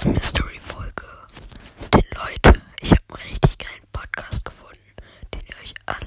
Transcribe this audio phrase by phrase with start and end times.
[0.00, 1.04] zu einer Story-Folge.
[1.92, 4.80] Denn Leute, ich habe einen richtig geilen Podcast gefunden,
[5.34, 6.06] den ihr euch alle